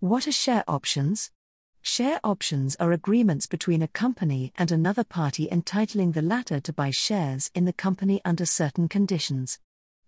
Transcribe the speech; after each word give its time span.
What 0.00 0.28
are 0.28 0.32
share 0.32 0.62
options? 0.68 1.32
Share 1.82 2.20
options 2.22 2.76
are 2.76 2.92
agreements 2.92 3.48
between 3.48 3.82
a 3.82 3.88
company 3.88 4.52
and 4.54 4.70
another 4.70 5.02
party 5.02 5.50
entitling 5.50 6.12
the 6.12 6.22
latter 6.22 6.60
to 6.60 6.72
buy 6.72 6.92
shares 6.92 7.50
in 7.52 7.64
the 7.64 7.72
company 7.72 8.20
under 8.24 8.46
certain 8.46 8.86
conditions. 8.86 9.58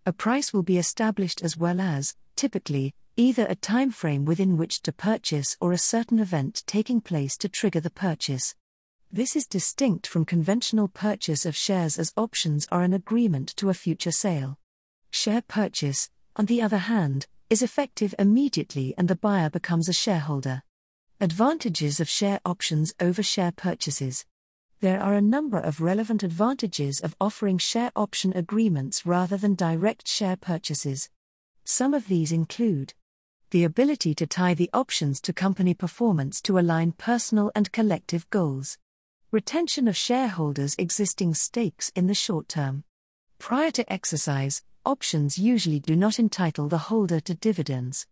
A 0.06 0.12
price 0.12 0.52
will 0.52 0.62
be 0.62 0.78
established 0.78 1.42
as 1.42 1.56
well 1.56 1.80
as, 1.80 2.14
typically, 2.36 2.94
either 3.16 3.46
a 3.48 3.56
time 3.56 3.90
frame 3.90 4.24
within 4.24 4.56
which 4.56 4.80
to 4.82 4.92
purchase 4.92 5.56
or 5.60 5.72
a 5.72 5.78
certain 5.78 6.20
event 6.20 6.62
taking 6.68 7.00
place 7.00 7.36
to 7.38 7.48
trigger 7.48 7.80
the 7.80 7.90
purchase. 7.90 8.54
This 9.10 9.34
is 9.34 9.44
distinct 9.44 10.06
from 10.06 10.24
conventional 10.24 10.86
purchase 10.86 11.44
of 11.44 11.56
shares 11.56 11.98
as 11.98 12.12
options 12.16 12.68
are 12.70 12.84
an 12.84 12.92
agreement 12.92 13.56
to 13.56 13.70
a 13.70 13.74
future 13.74 14.12
sale. 14.12 14.56
Share 15.10 15.42
purchase, 15.42 16.10
on 16.36 16.46
the 16.46 16.62
other 16.62 16.78
hand, 16.78 17.26
is 17.50 17.62
effective 17.62 18.14
immediately 18.16 18.94
and 18.96 19.08
the 19.08 19.16
buyer 19.16 19.50
becomes 19.50 19.88
a 19.88 19.92
shareholder. 19.92 20.62
Advantages 21.20 21.98
of 21.98 22.08
share 22.08 22.40
options 22.44 22.94
over 23.00 23.24
share 23.24 23.50
purchases. 23.50 24.24
There 24.80 25.02
are 25.02 25.14
a 25.14 25.20
number 25.20 25.58
of 25.58 25.80
relevant 25.80 26.22
advantages 26.22 27.00
of 27.00 27.16
offering 27.20 27.58
share 27.58 27.90
option 27.96 28.32
agreements 28.34 29.04
rather 29.04 29.36
than 29.36 29.56
direct 29.56 30.06
share 30.06 30.36
purchases. 30.36 31.10
Some 31.64 31.92
of 31.92 32.06
these 32.06 32.30
include 32.30 32.94
the 33.50 33.64
ability 33.64 34.14
to 34.14 34.28
tie 34.28 34.54
the 34.54 34.70
options 34.72 35.20
to 35.22 35.32
company 35.32 35.74
performance 35.74 36.40
to 36.42 36.56
align 36.56 36.92
personal 36.92 37.50
and 37.56 37.72
collective 37.72 38.30
goals, 38.30 38.78
retention 39.32 39.88
of 39.88 39.96
shareholders' 39.96 40.76
existing 40.78 41.34
stakes 41.34 41.90
in 41.96 42.06
the 42.06 42.14
short 42.14 42.48
term. 42.48 42.84
Prior 43.38 43.72
to 43.72 43.92
exercise, 43.92 44.62
options 44.84 45.38
usually 45.38 45.80
do 45.80 45.94
not 45.94 46.18
entitle 46.18 46.68
the 46.68 46.78
holder 46.78 47.20
to 47.20 47.34
dividends. 47.34 48.06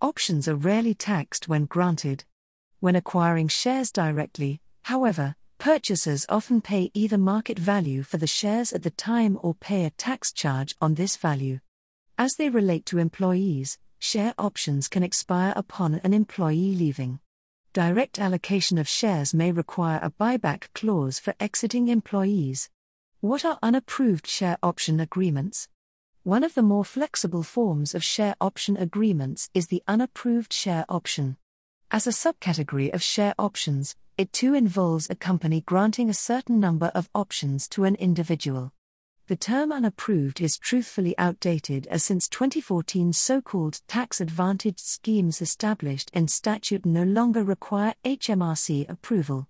Options 0.00 0.48
are 0.48 0.54
rarely 0.54 0.94
taxed 0.94 1.48
when 1.48 1.66
granted. 1.66 2.24
When 2.80 2.96
acquiring 2.96 3.48
shares 3.48 3.90
directly, 3.90 4.60
however, 4.82 5.36
purchasers 5.58 6.26
often 6.28 6.60
pay 6.60 6.90
either 6.94 7.18
market 7.18 7.58
value 7.58 8.02
for 8.02 8.16
the 8.16 8.26
shares 8.26 8.72
at 8.72 8.82
the 8.82 8.90
time 8.90 9.38
or 9.42 9.54
pay 9.54 9.84
a 9.84 9.90
tax 9.90 10.32
charge 10.32 10.74
on 10.80 10.94
this 10.94 11.16
value. 11.16 11.60
As 12.16 12.34
they 12.34 12.48
relate 12.48 12.86
to 12.86 12.98
employees, 12.98 13.78
share 13.98 14.34
options 14.38 14.88
can 14.88 15.02
expire 15.02 15.52
upon 15.56 16.00
an 16.04 16.14
employee 16.14 16.74
leaving. 16.74 17.20
Direct 17.72 18.18
allocation 18.18 18.78
of 18.78 18.88
shares 18.88 19.32
may 19.32 19.52
require 19.52 20.00
a 20.02 20.10
buyback 20.10 20.68
clause 20.74 21.18
for 21.18 21.34
exiting 21.38 21.88
employees. 21.88 22.68
What 23.20 23.44
are 23.44 23.58
unapproved 23.62 24.26
share 24.26 24.58
option 24.62 24.98
agreements? 24.98 25.68
One 26.24 26.44
of 26.44 26.52
the 26.52 26.62
more 26.62 26.84
flexible 26.84 27.42
forms 27.42 27.94
of 27.94 28.04
share 28.04 28.34
option 28.42 28.76
agreements 28.76 29.48
is 29.54 29.68
the 29.68 29.82
unapproved 29.88 30.52
share 30.52 30.84
option. 30.86 31.38
As 31.90 32.06
a 32.06 32.10
subcategory 32.10 32.92
of 32.92 33.02
share 33.02 33.34
options, 33.38 33.96
it 34.18 34.30
too 34.30 34.52
involves 34.52 35.08
a 35.08 35.14
company 35.14 35.62
granting 35.62 36.10
a 36.10 36.14
certain 36.14 36.60
number 36.60 36.92
of 36.94 37.08
options 37.14 37.66
to 37.68 37.84
an 37.84 37.94
individual. 37.94 38.74
The 39.28 39.36
term 39.36 39.72
unapproved 39.72 40.42
is 40.42 40.58
truthfully 40.58 41.16
outdated 41.16 41.86
as 41.86 42.04
since 42.04 42.28
2014 42.28 43.14
so 43.14 43.40
called 43.40 43.80
tax 43.88 44.20
advantaged 44.20 44.80
schemes 44.80 45.40
established 45.40 46.10
in 46.12 46.28
statute 46.28 46.84
no 46.84 47.02
longer 47.02 47.42
require 47.42 47.94
HMRC 48.04 48.90
approval. 48.90 49.48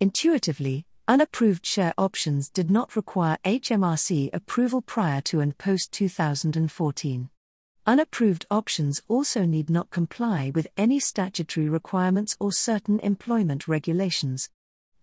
Intuitively, 0.00 0.84
Unapproved 1.10 1.64
share 1.64 1.94
options 1.96 2.50
did 2.50 2.70
not 2.70 2.94
require 2.94 3.38
HMRC 3.42 4.28
approval 4.34 4.82
prior 4.82 5.22
to 5.22 5.40
and 5.40 5.56
post 5.56 5.90
2014. 5.92 7.30
Unapproved 7.86 8.44
options 8.50 9.00
also 9.08 9.46
need 9.46 9.70
not 9.70 9.88
comply 9.88 10.52
with 10.54 10.68
any 10.76 11.00
statutory 11.00 11.66
requirements 11.66 12.36
or 12.38 12.52
certain 12.52 13.00
employment 13.00 13.66
regulations. 13.66 14.50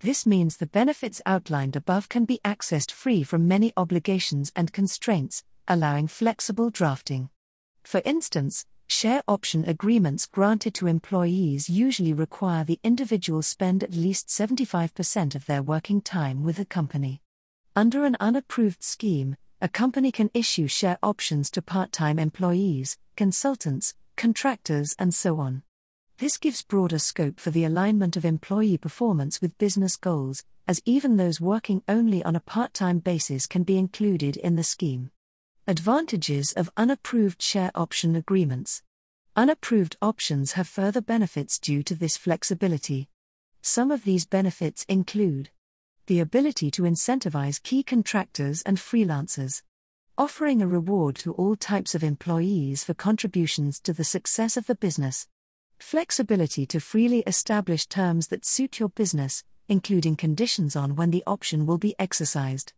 This 0.02 0.28
means 0.28 0.58
the 0.58 0.68
benefits 0.68 1.24
outlined 1.26 1.76
above 1.76 2.08
can 2.08 2.24
be 2.24 2.40
accessed 2.46 2.92
free 2.92 3.24
from 3.24 3.48
many 3.48 3.74
obligations 3.76 4.52
and 4.56 4.72
constraints, 4.72 5.44
allowing 5.68 6.06
flexible 6.06 6.70
drafting. 6.70 7.32
For 7.84 8.04
instance, 8.06 8.68
Share 8.88 9.24
option 9.28 9.66
agreements 9.66 10.28
granted 10.28 10.74
to 10.76 10.88
employees 10.88 11.70
usually 11.70 12.14
require 12.14 12.64
the 12.64 12.80
individual 12.84 13.42
spend 13.42 13.84
at 13.84 13.94
least 13.94 14.28
75% 14.28 15.36
of 15.36 15.46
their 15.48 15.64
working 15.64 16.02
time 16.02 16.44
with 16.44 16.58
the 16.58 16.66
company. 16.66 17.22
Under 17.76 18.06
an 18.06 18.16
unapproved 18.20 18.84
scheme, 18.84 19.38
a 19.60 19.68
company 19.68 20.12
can 20.12 20.30
issue 20.34 20.68
share 20.68 21.00
options 21.02 21.50
to 21.52 21.62
part 21.62 21.92
time 21.92 22.20
employees, 22.20 22.98
consultants, 23.16 23.96
contractors, 24.16 24.96
and 25.00 25.14
so 25.14 25.40
on. 25.40 25.64
This 26.18 26.38
gives 26.38 26.62
broader 26.62 27.00
scope 27.00 27.40
for 27.40 27.50
the 27.50 27.66
alignment 27.66 28.16
of 28.16 28.24
employee 28.24 28.78
performance 28.78 29.42
with 29.42 29.58
business 29.58 29.98
goals, 29.98 30.44
as 30.68 30.82
even 30.86 31.18
those 31.18 31.42
working 31.42 31.84
only 31.88 32.24
on 32.24 32.36
a 32.36 32.40
part 32.40 32.74
time 32.74 33.00
basis 33.00 33.48
can 33.48 33.64
be 33.64 33.78
included 33.78 34.38
in 34.38 34.56
the 34.56 34.64
scheme. 34.64 35.10
Advantages 35.68 36.52
of 36.52 36.70
unapproved 36.78 37.42
share 37.42 37.72
option 37.74 38.16
agreements. 38.16 38.84
Unapproved 39.36 39.98
options 40.00 40.52
have 40.52 40.68
further 40.68 41.02
benefits 41.02 41.58
due 41.58 41.82
to 41.82 41.96
this 41.96 42.18
flexibility. 42.18 43.10
Some 43.64 43.90
of 43.90 44.04
these 44.04 44.28
benefits 44.28 44.86
include 44.88 45.50
the 46.06 46.20
ability 46.20 46.70
to 46.70 46.84
incentivize 46.84 47.64
key 47.64 47.82
contractors 47.82 48.62
and 48.62 48.78
freelancers, 48.78 49.64
offering 50.20 50.62
a 50.62 50.68
reward 50.68 51.16
to 51.16 51.34
all 51.34 51.56
types 51.56 51.96
of 51.96 52.04
employees 52.04 52.84
for 52.84 52.94
contributions 52.94 53.80
to 53.80 53.92
the 53.92 54.04
success 54.04 54.58
of 54.58 54.68
the 54.68 54.76
business, 54.76 55.28
flexibility 55.80 56.68
to 56.68 56.80
freely 56.80 57.24
establish 57.26 57.88
terms 57.88 58.28
that 58.28 58.46
suit 58.46 58.80
your 58.80 58.90
business, 58.90 59.44
including 59.68 60.16
conditions 60.16 60.76
on 60.76 60.96
when 60.96 61.10
the 61.10 61.24
option 61.26 61.66
will 61.66 61.80
be 61.80 61.96
exercised. 61.98 62.74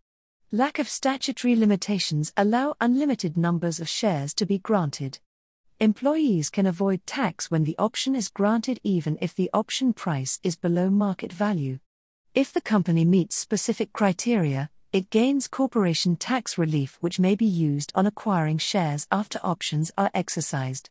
Lack 0.54 0.80
of 0.80 0.88
statutory 0.88 1.58
limitations 1.58 2.32
allow 2.38 2.74
unlimited 2.80 3.36
numbers 3.36 3.82
of 3.82 3.90
shares 3.90 4.34
to 4.36 4.46
be 4.46 4.60
granted. 4.60 5.20
Employees 5.82 6.50
can 6.50 6.66
avoid 6.66 7.06
tax 7.06 7.52
when 7.52 7.66
the 7.66 7.76
option 7.78 8.16
is 8.16 8.30
granted 8.30 8.80
even 8.82 9.18
if 9.20 9.36
the 9.36 9.50
option 9.54 9.92
price 9.92 10.40
is 10.44 10.56
below 10.56 10.90
market 10.90 11.34
value. 11.34 11.80
If 12.34 12.54
the 12.54 12.62
company 12.62 13.04
meets 13.04 13.36
specific 13.36 13.92
criteria, 13.92 14.70
it 14.94 15.10
gains 15.10 15.50
corporation 15.50 16.16
tax 16.16 16.58
relief 16.58 16.98
which 17.02 17.20
may 17.20 17.36
be 17.36 17.46
used 17.46 17.92
on 17.94 18.08
acquiring 18.08 18.60
shares 18.60 19.06
after 19.12 19.42
options 19.44 19.92
are 19.98 20.12
exercised. 20.14 20.90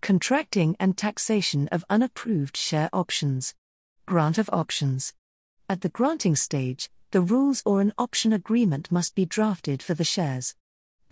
Contracting 0.00 0.76
and 0.80 0.96
taxation 0.96 1.68
of 1.68 1.84
unapproved 1.90 2.56
share 2.56 2.88
options. 2.90 3.54
Grant 4.06 4.38
of 4.38 4.48
options. 4.50 5.12
At 5.68 5.82
the 5.82 5.90
granting 5.90 6.36
stage, 6.36 6.88
the 7.14 7.20
rules 7.20 7.62
or 7.64 7.80
an 7.80 7.92
option 7.96 8.32
agreement 8.32 8.90
must 8.90 9.14
be 9.14 9.24
drafted 9.24 9.80
for 9.80 9.94
the 9.94 10.02
shares. 10.02 10.56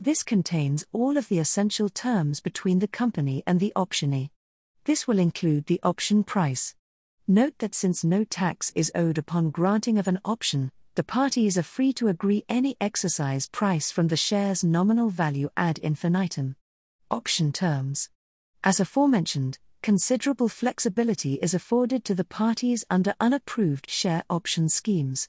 This 0.01 0.25
contains 0.25 0.85
all 0.93 1.17
of 1.17 1.29
the 1.29 1.39
essential 1.39 1.89
terms 1.89 2.41
between 2.41 2.81
the 2.81 2.89
company 2.89 3.45
and 3.47 3.61
the 3.61 3.73
optionee. 3.77 4.31
This 4.83 5.07
will 5.07 5.21
include 5.21 5.67
the 5.67 5.79
option 5.85 6.25
price. 6.25 6.75
Note 7.29 7.55
that 7.59 7.77
since 7.77 8.03
no 8.03 8.25
tax 8.25 8.73
is 8.75 8.91
owed 8.97 9.17
upon 9.17 9.51
granting 9.51 9.97
of 9.97 10.09
an 10.09 10.19
option, 10.25 10.73
the 10.97 11.05
parties 11.05 11.57
are 11.57 11.63
free 11.63 11.93
to 11.93 12.09
agree 12.09 12.45
any 12.49 12.77
exercise 12.81 13.49
price 13.49 13.93
from 13.93 14.09
the 14.09 14.17
share's 14.17 14.65
nominal 14.65 15.09
value 15.09 15.51
ad 15.57 15.79
infinitum. 15.79 16.57
Option 17.13 17.53
terms. 17.53 18.11
As 18.65 18.81
aforementioned, 18.81 19.61
considerable 19.83 20.49
flexibility 20.49 21.35
is 21.35 21.55
afforded 21.55 22.05
to 22.07 22.15
the 22.17 22.25
parties 22.25 22.85
under 22.91 23.15
unapproved 23.21 23.89
share 23.89 24.25
option 24.29 24.69
schemes. 24.69 25.29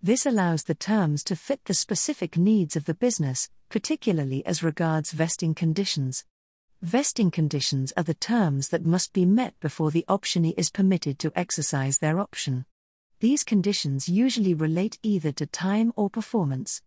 This 0.00 0.26
allows 0.26 0.62
the 0.62 0.76
terms 0.76 1.24
to 1.24 1.34
fit 1.34 1.64
the 1.64 1.74
specific 1.74 2.36
needs 2.36 2.76
of 2.76 2.84
the 2.84 2.94
business, 2.94 3.50
particularly 3.68 4.46
as 4.46 4.62
regards 4.62 5.10
vesting 5.10 5.56
conditions. 5.56 6.24
Vesting 6.80 7.32
conditions 7.32 7.92
are 7.96 8.04
the 8.04 8.14
terms 8.14 8.68
that 8.68 8.86
must 8.86 9.12
be 9.12 9.26
met 9.26 9.58
before 9.58 9.90
the 9.90 10.04
optionee 10.08 10.54
is 10.56 10.70
permitted 10.70 11.18
to 11.18 11.32
exercise 11.34 11.98
their 11.98 12.20
option. 12.20 12.64
These 13.18 13.42
conditions 13.42 14.08
usually 14.08 14.54
relate 14.54 15.00
either 15.02 15.32
to 15.32 15.46
time 15.46 15.92
or 15.96 16.08
performance. 16.08 16.80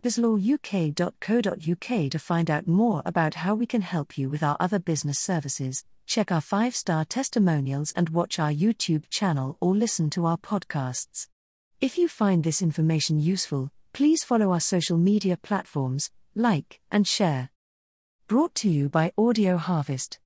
www.bizlawuk.co.uk 0.06 2.10
to 2.10 2.18
find 2.18 2.50
out 2.50 2.66
more 2.66 3.02
about 3.04 3.34
how 3.34 3.54
we 3.54 3.66
can 3.66 3.82
help 3.82 4.16
you 4.16 4.28
with 4.28 4.42
our 4.42 4.56
other 4.60 4.78
business 4.78 5.18
services 5.18 5.84
check 6.06 6.30
our 6.30 6.40
five 6.40 6.76
star 6.76 7.04
testimonials 7.04 7.92
and 7.96 8.10
watch 8.10 8.38
our 8.38 8.52
YouTube 8.52 9.08
channel 9.10 9.56
or 9.60 9.74
listen 9.74 10.08
to 10.10 10.24
our 10.24 10.36
podcasts. 10.36 11.26
If 11.80 11.98
you 11.98 12.06
find 12.06 12.44
this 12.44 12.62
information 12.62 13.18
useful, 13.18 13.70
please 13.92 14.22
follow 14.22 14.52
our 14.52 14.60
social 14.60 14.98
media 14.98 15.36
platforms, 15.36 16.10
like, 16.34 16.80
and 16.92 17.08
share. 17.08 17.50
Brought 18.28 18.54
to 18.56 18.68
you 18.68 18.88
by 18.88 19.12
Audio 19.18 19.56
Harvest. 19.56 20.14